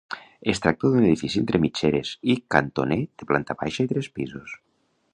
Es 0.53 0.61
tracta 0.63 0.89
d'un 0.93 1.03
edifici 1.09 1.41
entre 1.41 1.61
mitgeres 1.67 2.15
i 2.35 2.39
cantoner 2.57 3.01
de 3.05 3.31
planta 3.33 3.61
baixa 3.63 3.87
i 3.89 3.93
tres 3.93 4.13
pisos. 4.19 4.61